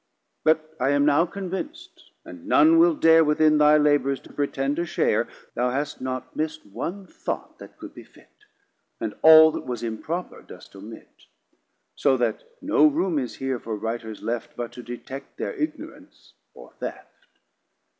But 0.43 0.75
I 0.79 0.89
am 0.89 1.05
now 1.05 1.27
convinc'd, 1.27 2.01
and 2.25 2.47
none 2.47 2.79
will 2.79 2.95
dare 2.95 3.23
Within 3.23 3.59
thy 3.59 3.77
Labours 3.77 4.19
to 4.21 4.33
pretend 4.33 4.79
a 4.79 4.85
share, 4.87 5.27
Thou 5.53 5.69
hast 5.69 6.01
not 6.01 6.35
miss'd 6.35 6.65
one 6.73 7.05
thought 7.05 7.59
that 7.59 7.77
could 7.77 7.93
be 7.93 8.03
fit, 8.03 8.31
And 8.99 9.13
all 9.21 9.51
that 9.51 9.67
was 9.67 9.83
improper 9.83 10.41
dost 10.41 10.75
omit: 10.75 11.25
So 11.95 12.17
that 12.17 12.43
no 12.63 12.87
room 12.87 13.19
is 13.19 13.35
here 13.35 13.59
for 13.59 13.75
Writers 13.75 14.23
left, 14.23 14.55
But 14.55 14.71
to 14.71 14.81
detect 14.81 15.37
their 15.37 15.53
Ignorance 15.53 16.33
or 16.55 16.71
Theft. 16.79 17.27